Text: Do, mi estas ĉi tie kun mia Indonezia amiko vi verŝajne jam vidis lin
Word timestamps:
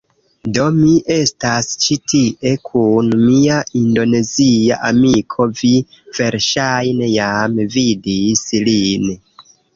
Do, 0.57 0.63
mi 0.75 0.93
estas 1.15 1.67
ĉi 1.83 1.97
tie 2.13 2.53
kun 2.69 3.11
mia 3.25 3.59
Indonezia 3.81 4.79
amiko 4.89 5.47
vi 5.61 5.71
verŝajne 6.21 7.13
jam 7.19 7.63
vidis 7.79 8.45
lin 8.67 9.09